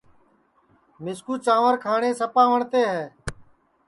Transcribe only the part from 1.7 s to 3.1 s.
کھاٹؔے سپا وٹؔتے ہے